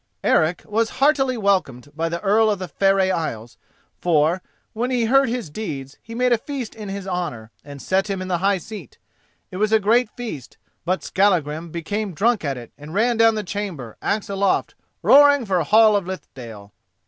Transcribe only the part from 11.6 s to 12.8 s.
became drunk at it